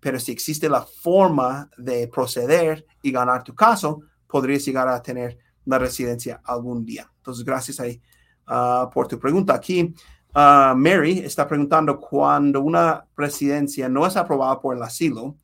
[0.00, 5.38] Pero si existe la forma de proceder y ganar tu caso, podrías llegar a tener
[5.66, 7.10] la residencia algún día.
[7.16, 8.00] Entonces, gracias ahí
[8.46, 9.54] ah, por tu pregunta.
[9.54, 9.94] Aquí
[10.32, 15.36] Ah, Mary está preguntando cuando una residencia no es aprobada por el asilo,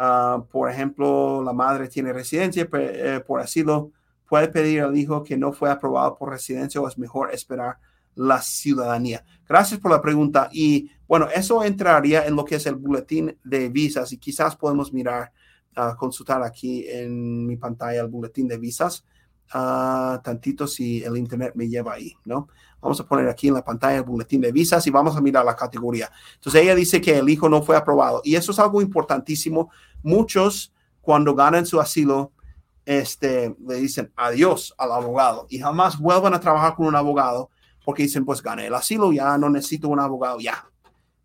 [0.00, 3.92] ah, por ejemplo, la madre tiene residencia eh, por asilo,
[4.28, 7.78] puede pedir al hijo que no fue aprobado por residencia o es mejor esperar
[8.14, 9.24] la ciudadanía.
[9.48, 10.48] Gracias por la pregunta.
[10.52, 14.92] Y bueno, eso entraría en lo que es el boletín de visas y quizás podemos
[14.92, 15.32] mirar,
[15.76, 19.04] uh, consultar aquí en mi pantalla el boletín de visas,
[19.50, 22.48] tantito si el internet me lleva ahí, ¿no?
[22.80, 25.44] Vamos a poner aquí en la pantalla el boletín de visas y vamos a mirar
[25.44, 26.10] la categoría.
[26.36, 29.70] Entonces ella dice que el hijo no fue aprobado y eso es algo importantísimo.
[30.02, 32.32] Muchos cuando ganan su asilo,
[32.86, 37.50] este, le dicen adiós al abogado y jamás vuelvan a trabajar con un abogado
[37.84, 40.66] porque dicen, pues gané el asilo, ya no necesito un abogado, ya.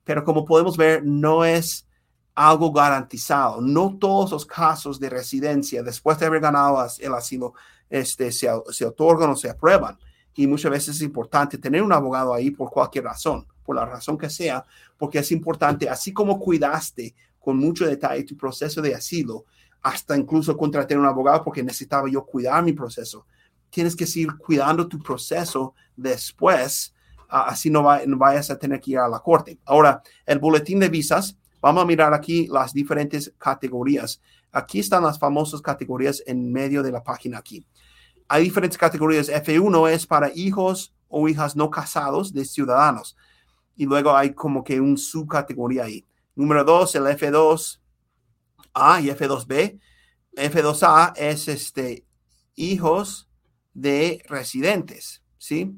[0.03, 1.87] Pero como podemos ver, no es
[2.33, 3.61] algo garantizado.
[3.61, 7.53] No todos los casos de residencia después de haber ganado el asilo
[7.89, 9.97] este, se, se otorgan o se aprueban.
[10.33, 14.17] Y muchas veces es importante tener un abogado ahí por cualquier razón, por la razón
[14.17, 14.65] que sea,
[14.97, 19.45] porque es importante, así como cuidaste con mucho detalle tu proceso de asilo,
[19.81, 23.27] hasta incluso contraté un abogado porque necesitaba yo cuidar mi proceso.
[23.69, 26.95] Tienes que seguir cuidando tu proceso después,
[27.29, 29.59] así no, no vayas a tener que ir a la corte.
[29.63, 34.21] Ahora, el boletín de visas, vamos a mirar aquí las diferentes categorías.
[34.55, 37.67] Aquí están las famosas categorías en medio de la página aquí.
[38.29, 39.27] Hay diferentes categorías.
[39.27, 43.17] F1 es para hijos o hijas no casados de ciudadanos.
[43.75, 46.05] Y luego hay como que un subcategoría ahí.
[46.35, 47.79] Número dos, el F2A
[49.03, 49.77] y F2B.
[50.37, 52.05] F2A es este,
[52.55, 53.29] hijos
[53.73, 55.77] de residentes, ¿sí?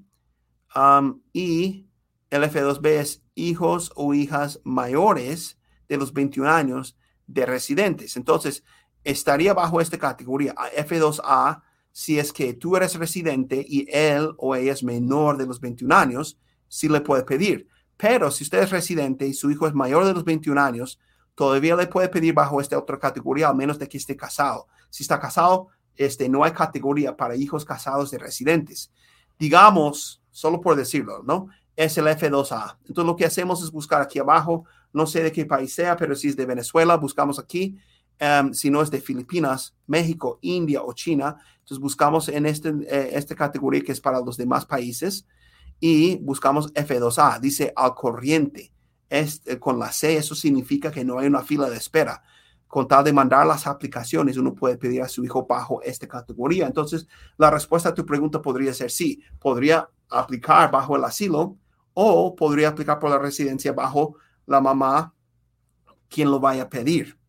[1.34, 1.88] Y
[2.30, 5.58] el F2B es hijos o hijas mayores
[5.90, 6.96] de los 21 años
[7.28, 8.18] de residentes.
[8.18, 8.64] Entonces,
[9.04, 11.62] estaría bajo esta categoría F2A
[11.98, 15.96] si es que tú eres residente y él o ella es menor de los 21
[15.96, 16.38] años,
[16.68, 17.68] sí le puede pedir.
[17.98, 21.00] Pero si usted es residente y su hijo es mayor de los 21 años,
[21.34, 24.68] todavía le puede pedir bajo esta otra categoría, al menos de que esté casado.
[24.92, 28.92] Si está casado, este, no hay categoría para hijos casados de residentes.
[29.40, 31.48] Digamos, solo por decirlo, ¿no?
[31.76, 32.78] Es el F2A.
[32.82, 36.16] Entonces lo que hacemos es buscar aquí abajo no sé de qué país sea, pero
[36.16, 37.78] si es de Venezuela, buscamos aquí.
[38.20, 43.12] Em, si no es de Filipinas, México, India o China, entonces buscamos en este, eh,
[43.14, 45.28] esta categoría que es para los demás países
[45.80, 48.74] y buscamos F2A, dice al corriente.
[49.10, 52.24] Este, con la C, eso significa que no hay una fila de espera.
[52.68, 56.68] Con tal de mandar las aplicaciones, uno puede pedir a su hijo bajo esta categoría.
[56.68, 61.58] Entonces, la respuesta a tu pregunta podría ser sí, podría aplicar bajo el asilo
[61.94, 64.16] o podría aplicar por la residencia bajo
[64.48, 65.14] la mamá
[66.10, 67.20] quien lo vaya a pedir.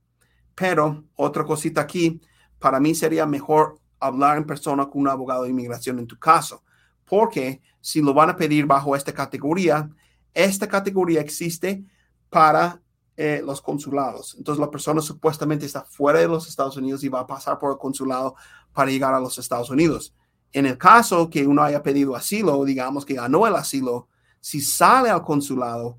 [0.55, 2.21] Pero otra cosita aquí,
[2.59, 6.63] para mí sería mejor hablar en persona con un abogado de inmigración en tu caso,
[7.05, 9.91] porque si lo van a pedir bajo esta categoría,
[10.33, 11.85] esta categoría existe
[12.31, 12.81] para
[13.17, 14.37] eh, los consulados.
[14.39, 17.73] Entonces la persona supuestamente está fuera de los Estados Unidos y va a pasar por
[17.73, 18.37] el consulado
[18.73, 20.15] para llegar a los Estados Unidos.
[20.53, 24.09] En el caso que uno haya pedido asilo, digamos que ganó el asilo,
[24.41, 25.99] si sale al consulado,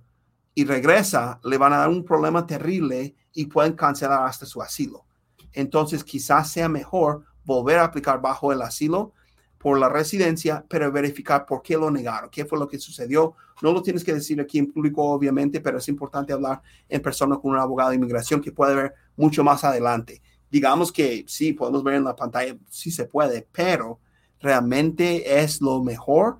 [0.59, 5.05] y regresa, le van a dar un problema terrible y pueden cancelar hasta su asilo.
[5.53, 9.13] Entonces, quizás sea mejor volver a aplicar bajo el asilo
[9.57, 13.35] por la residencia, pero verificar por qué lo negaron, qué fue lo que sucedió.
[13.61, 17.37] No lo tienes que decir aquí en público, obviamente, pero es importante hablar en persona
[17.37, 20.21] con un abogado de inmigración que puede ver mucho más adelante.
[20.51, 24.01] Digamos que sí, podemos ver en la pantalla, sí se puede, pero
[24.41, 26.39] realmente es lo mejor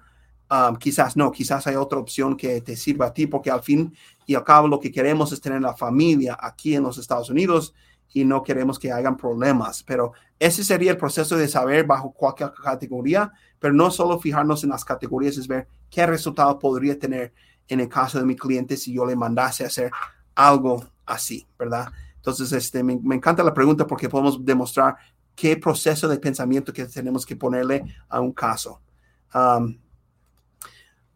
[0.52, 3.94] Um, quizás no, quizás hay otra opción que te sirva a ti, porque al fin
[4.26, 7.76] y al cabo lo que queremos es tener la familia aquí en los Estados Unidos
[8.14, 9.84] y no queremos que hagan problemas.
[9.84, 14.72] Pero ese sería el proceso de saber bajo cualquier categoría, pero no solo fijarnos en
[14.72, 17.34] las categorías, es ver qué resultado podría tener
[17.68, 19.92] en el caso de mi cliente si yo le mandase a hacer
[20.34, 21.92] algo así, ¿verdad?
[22.16, 24.96] Entonces, este, me, encanta la pregunta porque podemos demostrar
[25.36, 28.82] qué proceso de pensamiento que tenemos que ponerle a un caso.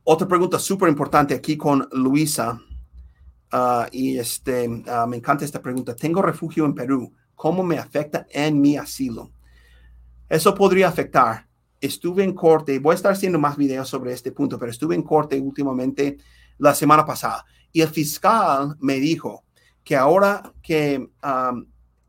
[0.04, 2.60] Otra pregunta súper importante aquí con Luisa.
[3.52, 5.96] Ah, y este, ah, me encanta esta pregunta.
[5.96, 7.14] Tengo refugio en Perú.
[7.36, 9.32] ¿Cómo me afecta en mi asilo?
[10.28, 11.48] Eso podría afectar.
[11.80, 15.04] Estuve en corte, voy a estar haciendo más videos sobre este punto, pero estuve en
[15.04, 16.18] corte últimamente
[16.58, 19.44] la semana pasada y el fiscal me dijo
[19.84, 21.10] que ahora que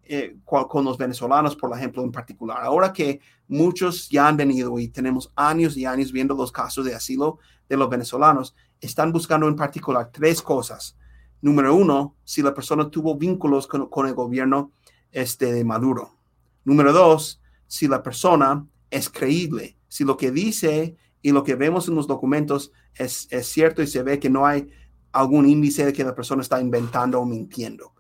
[0.04, 4.88] eh, con los venezolanos, por ejemplo, en particular, ahora que muchos ya han venido y
[4.88, 9.56] tenemos años y años viendo los casos de asilo de los venezolanos, están buscando en
[9.56, 10.96] particular tres cosas.
[11.40, 14.72] Número uno, si la persona tuvo vínculos con, el gobierno
[15.10, 16.18] este, de Maduro.
[16.64, 21.88] Número dos, si la persona es creíble, si lo que dice y lo que vemos
[21.88, 24.70] en los documentos es, es cierto y se ve que no hay
[25.12, 27.94] algún índice de que la persona está inventando o mintiendo.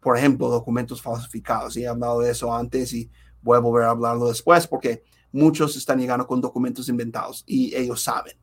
[0.00, 1.76] Por ejemplo, documentos falsificados.
[1.76, 3.10] Y he hablado de eso antes y
[3.42, 8.02] voy a volver a hablarlo después porque muchos están llegando con documentos inventados y ellos
[8.02, 8.36] saben.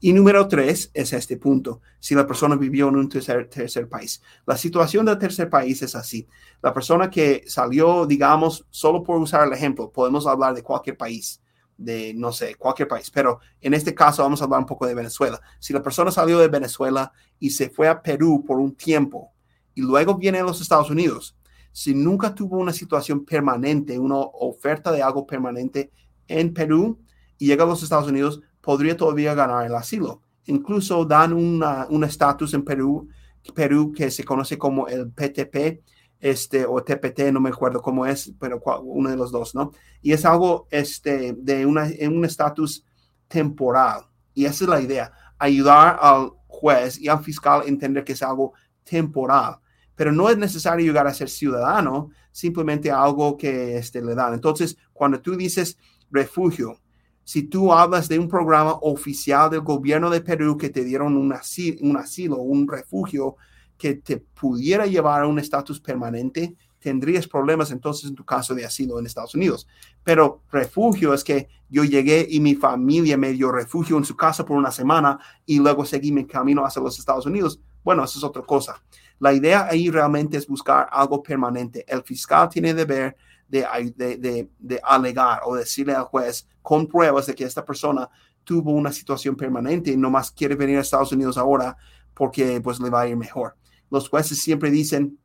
[0.00, 4.22] Y número tres es este punto, si la persona vivió en un tercer, tercer país.
[4.46, 6.28] La situación del tercer país es así.
[6.62, 11.42] La persona que salió, digamos, solo por usar el ejemplo, podemos hablar de cualquier país,
[11.76, 14.94] de, no sé, cualquier país, pero en este caso vamos a hablar un poco de
[14.94, 15.40] Venezuela.
[15.58, 19.32] Si la persona salió de Venezuela y se fue a Perú por un tiempo
[19.74, 21.36] y luego viene a los Estados Unidos,
[21.72, 25.90] si nunca tuvo una situación permanente, una oferta de algo permanente
[26.28, 27.00] en Perú
[27.36, 30.22] y llega a los Estados Unidos, podría todavía ganar el asilo.
[30.46, 33.08] Incluso dan un estatus en Perú,
[33.54, 35.82] Perú que se conoce como el PTP,
[36.20, 39.72] este, o TPT, no me acuerdo cómo es, pero uno de los dos, ¿no?
[40.02, 42.84] Y es algo este, de una, un estatus
[43.28, 44.02] temporal.
[44.34, 48.22] Y esa es la idea, ayudar al juez y al fiscal a entender que es
[48.22, 49.58] algo temporal.
[49.94, 54.34] Pero no es necesario llegar a ser ciudadano, simplemente algo que este, le dan.
[54.34, 55.76] Entonces, cuando tú dices
[56.10, 56.78] refugio,
[57.28, 61.30] si tú hablas de un programa oficial del gobierno de Perú que te dieron un
[61.34, 63.36] asilo, un, refugio
[63.76, 68.64] que te pudiera llevar a un estatus permanente, tendrías problemas entonces en tu caso de
[68.64, 69.68] asilo en Estados Unidos.
[70.02, 74.42] Pero refugio es que yo llegué y mi familia me dio refugio en su casa
[74.46, 77.60] por una semana y luego seguí mi camino hacia los Estados Unidos.
[77.84, 78.82] Bueno, eso es otra cosa.
[79.18, 81.84] La idea ahí realmente es buscar algo permanente.
[81.86, 87.64] El fiscal tiene deber de, alegar o decirle al juez con pruebas de que esta
[87.64, 88.08] persona
[88.44, 91.76] tuvo una situación permanente y no más quiere venir a Estados Unidos ahora
[92.14, 93.56] porque pues le va a ir mejor.
[93.90, 95.18] Los jueces siempre dicen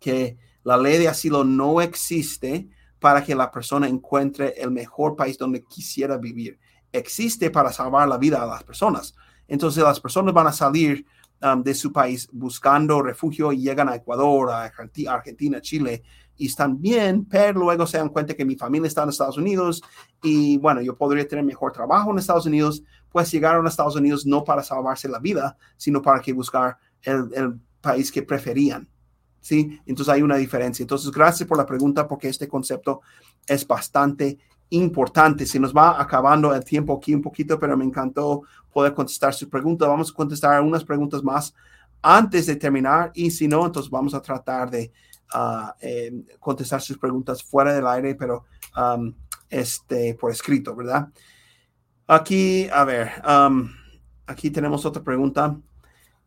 [0.00, 5.36] que la ley de asilo no existe para que la persona encuentre el mejor país
[5.36, 6.58] donde quisiera vivir.
[6.90, 9.14] Existe para salvar la vida a las personas.
[9.46, 11.04] Entonces las personas van a salir
[11.42, 16.02] um, de su país buscando refugio y llegan a Ecuador, a Argentina, Chile
[16.36, 19.82] y están bien, pero luego se dan cuenta que mi familia está en Estados Unidos
[20.22, 24.26] y bueno, yo podría tener mejor trabajo en Estados Unidos, pues llegaron a Estados Unidos
[24.26, 28.88] no para salvarse la vida, sino para que buscar el, país que preferían.
[29.40, 29.78] ¿sí?
[29.84, 30.82] Entonces hay una diferencia.
[30.82, 33.02] Entonces, gracias por la pregunta porque este concepto
[33.46, 34.38] es bastante
[34.70, 35.44] importante.
[35.44, 38.42] Se nos va acabando el tiempo aquí un poquito, pero me encantó
[38.72, 39.86] poder contestar su pregunta.
[39.86, 41.54] Vamos a contestar unas preguntas más
[42.00, 44.92] antes de terminar y si no, entonces vamos a tratar de
[45.34, 48.44] uh, eh, contestar sus preguntas fuera del aire, pero
[48.76, 49.12] um,
[49.50, 51.08] este, por escrito, ¿verdad?
[52.06, 53.68] Aquí, a ver, um,
[54.26, 55.56] aquí tenemos otra pregunta.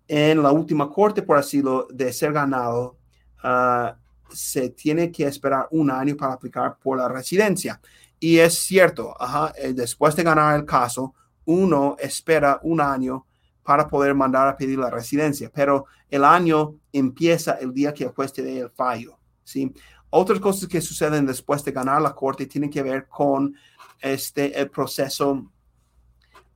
[0.07, 2.97] En la última corte por asilo de ser ganado,
[3.43, 3.95] Ah,
[4.29, 7.79] se tiene que esperar un año para aplicar por la residencia.
[8.19, 9.15] Y es cierto,
[9.55, 11.13] eh, después de ganar el caso,
[11.45, 13.25] uno espera un año
[13.67, 18.12] para poder mandar a pedir la residencia, pero el año empieza el día que el
[18.12, 19.19] juez te dé el fallo.
[19.43, 19.73] ¿sí?
[20.10, 23.53] Otras cosas que suceden después de ganar la corte tienen que ver con
[23.99, 25.51] este, el proceso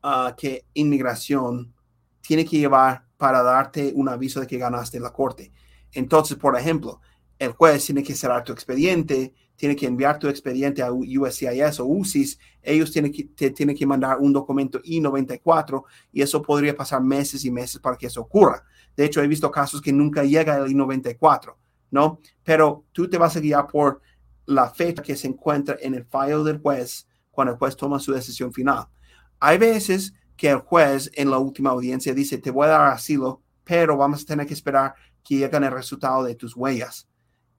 [0.02, 1.74] ah, que inmigración
[2.22, 5.52] tiene que llevar para darte un aviso de que ganaste la corte.
[5.92, 7.02] Entonces, por ejemplo,
[7.38, 11.86] el juez tiene que cerrar tu expediente, tiene que enviar tu expediente a USCIS o
[11.86, 17.04] UCIS, ellos tienen que, te tienen que mandar un documento I-94 y eso podría pasar
[17.04, 18.64] meses y meses para que eso ocurra.
[18.98, 21.54] De hecho, he visto casos que nunca llega el I-94,
[21.92, 22.20] ¿no?
[22.44, 24.02] Pero tú te vas a guiar por
[24.48, 28.14] la fecha que se encuentra en el file del juez cuando el juez toma su
[28.14, 28.88] decisión final.
[29.40, 33.44] Hay veces que el juez en la última audiencia dice, te voy a dar asilo,
[33.64, 37.08] pero vamos a tener que esperar que lleguen el resultado de tus huellas.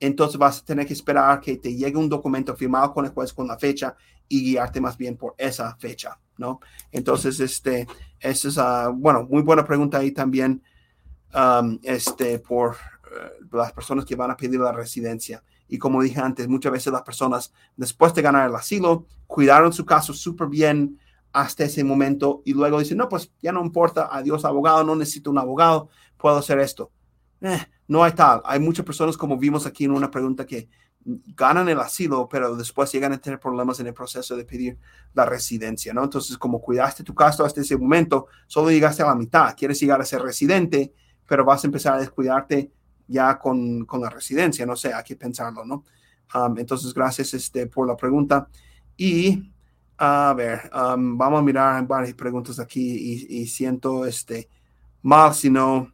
[0.05, 3.31] Entonces vas a tener que esperar que te llegue un documento firmado con el juez
[3.31, 3.95] con la fecha
[4.27, 6.59] y guiarte más bien por esa fecha, ¿no?
[6.91, 7.87] Entonces, este,
[8.19, 10.61] esa es, uh, bueno, muy buena pregunta ahí también,
[11.33, 15.41] um, este, por uh, las personas que van a pedir la residencia.
[15.69, 19.85] Y como dije antes, muchas veces las personas, después de ganar el asilo, cuidaron su
[19.85, 20.99] caso súper bien
[21.31, 25.31] hasta ese momento y luego dicen, no, pues ya no importa, adiós abogado, no necesito
[25.31, 25.87] un abogado,
[26.17, 26.91] puedo hacer esto
[27.43, 28.41] eh, no hay tal.
[28.45, 30.69] Hay muchas personas, como vimos aquí en una pregunta, que
[31.05, 34.77] ganan el asilo, pero después llegan a tener problemas en el proceso de pedir
[35.13, 36.03] la residencia, ¿no?
[36.03, 39.53] Entonces, como cuidaste tu caso hasta ese momento, solo llegaste a la mitad.
[39.55, 40.93] Quieres llegar a ser residente,
[41.27, 42.71] pero vas a empezar a descuidarte
[43.07, 44.65] ya con, con la residencia.
[44.65, 45.83] No sé, hay que pensarlo, ¿no?
[46.33, 48.47] Um, entonces, gracias este, por la pregunta.
[48.95, 49.51] Y,
[49.97, 54.49] a ver, um, vamos a mirar varias preguntas aquí y, siento este,
[55.01, 55.91] mal si no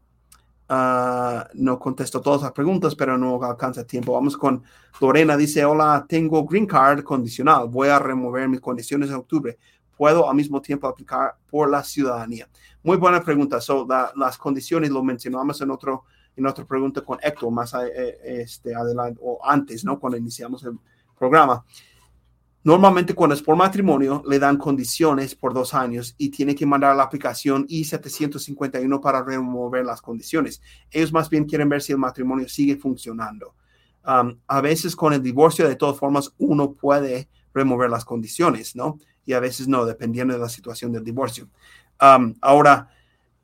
[0.71, 4.13] Ah, no contesto todas las preguntas, pero no alcanza tiempo.
[4.13, 4.63] Vamos con
[5.01, 5.35] Lorena.
[5.35, 7.67] Dice, hola, tengo green card condicional.
[7.67, 9.57] Voy a remover mis condiciones en octubre.
[9.97, 12.47] ¿Puedo al mismo tiempo aplicar por la ciudadanía?
[12.83, 13.59] Muy buena pregunta.
[13.59, 16.03] So, las condiciones lo mencionamos en otro
[16.35, 19.99] en otra pregunta con Héctor más eh, este, adelante o antes, ¿no?
[19.99, 20.77] Cuando iniciamos el
[21.17, 21.65] programa.
[22.61, 26.93] Normalmente cuando es por matrimonio le dan condiciones por dos años y tiene que mandar
[26.95, 30.61] la aplicación I-751 para remover las condiciones.
[30.91, 33.55] Ellos más bien quieren ver si el matrimonio sigue funcionando.
[34.05, 38.97] Um, a veces con el divorcio de todas formas uno puede remover las condiciones, ¿no?
[39.25, 41.47] Y a veces no, dependiendo de la situación del divorcio.
[42.01, 42.89] Um, ahora,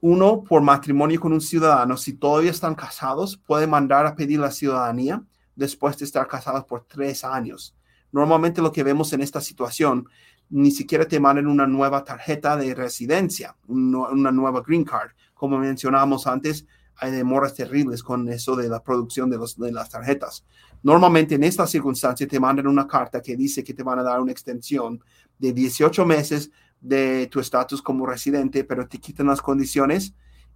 [0.02, 4.52] uno por matrimonio con un ciudadano, si todavía están casados, puede mandar a pedir la
[4.52, 5.24] ciudadanía
[5.56, 7.76] después de estar casados por tres años.
[8.16, 10.08] Normalmente lo que vemos en esta situación,
[10.50, 15.12] ni siquiera te mandan una nueva tarjeta de residencia, una nueva green card.
[15.34, 20.46] Como mencionábamos antes, hay demoras terribles con eso de la producción de, de las tarjetas.
[20.82, 24.22] Normalmente en esta circunstancia te mandan una carta que dice que te van a dar
[24.22, 25.04] una extensión
[25.38, 30.14] de 18 meses de tu estatus como residente, pero te quitan las condiciones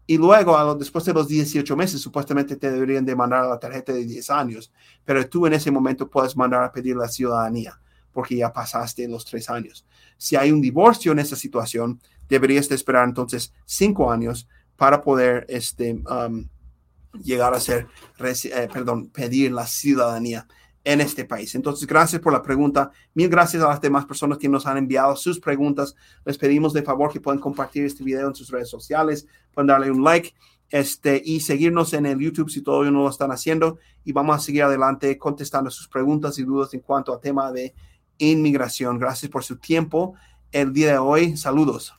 [0.09, 4.05] y luego, después de los 18 meses, supuestamente te deberían de mandar la tarjeta de
[4.05, 4.73] 10 años,
[5.05, 7.79] pero tú en ese momento puedes mandar a pedir la ciudadanía
[8.11, 9.85] porque ya pasaste los tres años.
[10.17, 14.47] Si hay un divorcio en esa situación, deberías de esperar entonces cinco años
[14.77, 16.49] para poder este, um,
[17.23, 17.85] llegar a ser,
[18.17, 20.47] eh, perdón, pedir la ciudadanía
[20.83, 21.55] en este país.
[21.55, 22.91] Entonces, gracias por la pregunta.
[23.13, 25.95] Mil gracias a las demás personas que nos han enviado sus preguntas.
[26.25, 29.91] Les pedimos de favor que puedan compartir este video en sus redes sociales, pueden darle
[29.91, 30.33] un like
[30.69, 33.77] este, y seguirnos en el YouTube si todavía no lo están haciendo.
[34.03, 37.73] Y vamos a seguir adelante contestando sus preguntas y dudas en cuanto al tema de
[38.17, 38.99] inmigración.
[38.99, 40.15] Gracias por su tiempo
[40.51, 41.37] el día de hoy.
[41.37, 41.93] Saludos.